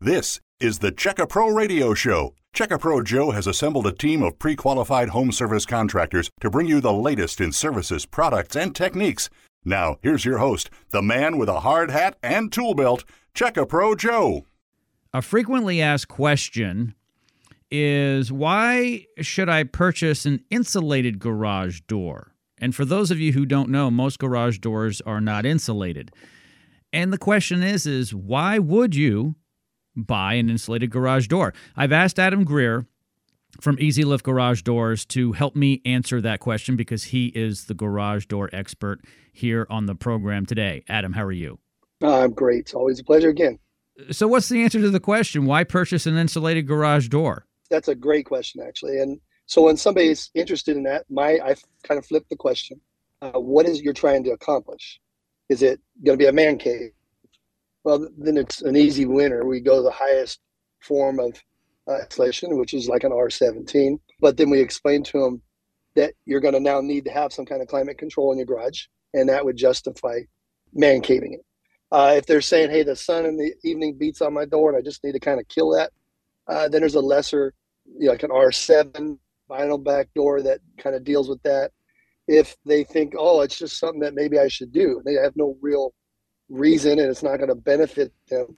[0.00, 2.32] This is the Check a Pro Radio Show.
[2.52, 6.48] Check a Pro Joe has assembled a team of pre qualified home service contractors to
[6.48, 9.28] bring you the latest in services, products, and techniques.
[9.64, 13.02] Now, here's your host, the man with a hard hat and tool belt,
[13.34, 14.44] Check a Pro Joe.
[15.12, 16.94] A frequently asked question
[17.68, 22.34] is why should I purchase an insulated garage door?
[22.58, 26.12] And for those of you who don't know, most garage doors are not insulated.
[26.92, 29.34] And the question is is why would you
[30.06, 31.52] buy an insulated garage door?
[31.76, 32.86] I've asked Adam Greer
[33.60, 37.74] from EZ Lift Garage Doors to help me answer that question because he is the
[37.74, 39.00] garage door expert
[39.32, 40.84] here on the program today.
[40.88, 41.58] Adam, how are you?
[42.02, 42.60] I'm great.
[42.60, 43.58] It's always a pleasure again.
[44.10, 45.46] So, what's the answer to the question?
[45.46, 47.46] Why purchase an insulated garage door?
[47.68, 49.00] That's a great question, actually.
[49.00, 52.80] And so, when somebody's interested in that, my I kind of flipped the question:
[53.22, 55.00] uh, What is you're trying to accomplish?
[55.48, 56.90] Is it going to be a man cave?
[57.84, 59.44] Well, then it's an easy winner.
[59.44, 60.40] We go the highest
[60.80, 61.42] form of
[61.88, 63.98] uh, insulation, which is like an R17.
[64.20, 65.42] But then we explain to them
[65.96, 68.46] that you're going to now need to have some kind of climate control in your
[68.46, 70.20] garage, and that would justify
[70.72, 71.44] man caving it.
[71.90, 74.78] Uh, if they're saying, "Hey, the sun in the evening beats on my door, and
[74.78, 75.92] I just need to kind of kill that,"
[76.46, 77.54] uh, then there's a lesser,
[77.86, 79.18] you know, like an R7
[79.50, 81.72] vinyl back door that kind of deals with that.
[82.28, 85.56] If they think, "Oh, it's just something that maybe I should do," they have no
[85.62, 85.94] real
[86.48, 88.56] reason, and it's not going to benefit them.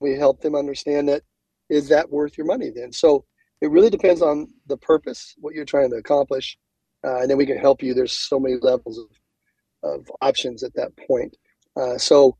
[0.00, 1.22] We help them understand that
[1.68, 2.92] is that worth your money then?
[2.92, 3.24] So
[3.60, 6.58] it really depends on the purpose, what you're trying to accomplish,
[7.04, 7.94] uh, and then we can help you.
[7.94, 11.36] There's so many levels of, of options at that point.
[11.76, 12.36] Uh, so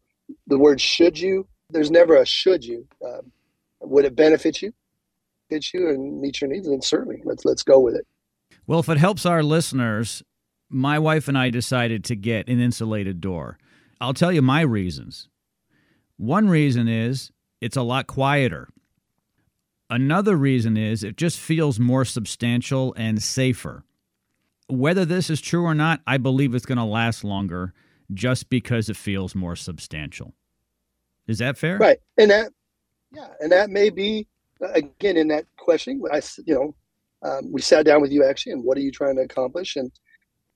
[0.47, 2.87] the word should you, there's never a should you.
[3.05, 3.33] Um,
[3.81, 4.72] would it benefit you,
[5.48, 6.69] fit you, and meet your needs?
[6.69, 8.06] Then certainly, let's let's go with it.
[8.66, 10.22] Well, if it helps our listeners,
[10.69, 13.59] my wife and I decided to get an insulated door.
[14.03, 15.28] I'll tell you my reasons.
[16.17, 18.69] One reason is it's a lot quieter.
[19.89, 23.84] Another reason is it just feels more substantial and safer.
[24.69, 27.75] Whether this is true or not, I believe it's going to last longer
[28.12, 30.34] just because it feels more substantial.
[31.28, 31.78] Is that fair?
[31.78, 31.98] Right.
[32.19, 32.50] And that,
[33.12, 34.27] yeah, and that may be
[34.75, 36.03] again in that question.
[36.12, 36.75] I, you know,
[37.22, 39.77] um, we sat down with you actually, and what are you trying to accomplish?
[39.77, 39.93] And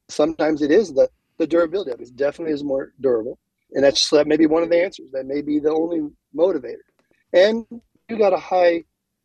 [0.08, 2.08] sometimes it is the the durability of it.
[2.08, 3.38] It definitely is more durable,
[3.72, 5.10] and that's that may be one of the answers.
[5.12, 6.84] That may be the only motivator.
[7.32, 7.66] And
[8.08, 8.84] you got a high,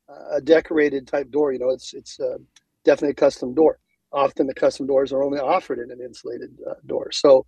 [0.09, 1.53] uh, decorated type door.
[1.53, 2.37] You know, it's it's uh,
[2.83, 3.79] definitely a custom door.
[4.11, 7.11] Often the custom doors are only offered in an insulated uh, door.
[7.11, 7.45] So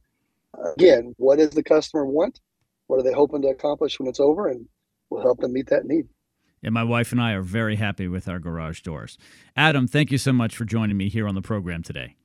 [0.78, 2.40] again, what does the customer want?
[2.88, 4.48] What are they hoping to accomplish when it's over?
[4.48, 4.68] And
[5.10, 6.08] we'll help them meet that need.
[6.64, 9.18] And my wife and I are very happy with our garage doors.
[9.56, 12.16] Adam, thank you so much for joining me here on the program today.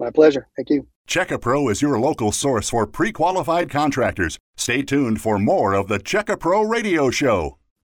[0.00, 0.48] My pleasure.
[0.56, 0.88] Thank you.
[1.06, 4.38] Check a Pro is your local source for pre qualified contractors.
[4.56, 7.59] Stay tuned for more of the Check a Pro Radio Show.